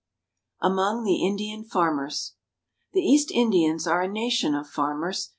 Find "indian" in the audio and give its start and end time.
1.23-1.65